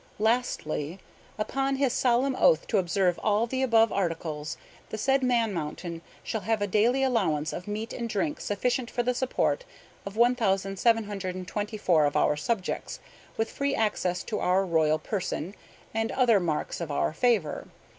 "Lastly. 0.17 0.97
Upon 1.37 1.75
his 1.75 1.93
solemn 1.93 2.35
oath 2.37 2.65
to 2.65 2.79
observe 2.79 3.19
all 3.21 3.45
the 3.45 3.61
above 3.61 3.91
articles, 3.91 4.57
the 4.89 4.97
said 4.97 5.21
Man 5.21 5.53
Mountain 5.53 6.01
shall 6.23 6.41
have 6.41 6.59
a 6.59 6.65
daily 6.65 7.03
allowance 7.03 7.53
of 7.53 7.67
meat 7.67 7.93
and 7.93 8.09
drink 8.09 8.41
sufficient 8.41 8.89
for 8.89 9.03
the 9.03 9.13
support 9.13 9.63
of 10.03 10.17
1,724 10.17 12.05
of 12.05 12.15
our 12.17 12.35
subjects, 12.35 12.99
with 13.37 13.51
free 13.51 13.75
access 13.75 14.23
to 14.23 14.39
our 14.39 14.65
royal 14.65 14.97
person, 14.97 15.53
and 15.93 16.11
other 16.13 16.39
marks 16.39 16.81
of 16.81 16.89
our 16.89 17.13
favor. 17.13 17.67